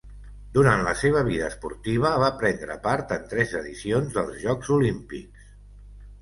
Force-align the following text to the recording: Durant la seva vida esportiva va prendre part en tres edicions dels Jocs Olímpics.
Durant 0.53 0.79
la 0.85 0.93
seva 1.01 1.19
vida 1.27 1.49
esportiva 1.53 2.13
va 2.23 2.29
prendre 2.39 2.77
part 2.87 3.13
en 3.17 3.29
tres 3.35 3.53
edicions 3.61 4.17
dels 4.17 4.41
Jocs 4.47 4.73
Olímpics. 4.79 5.55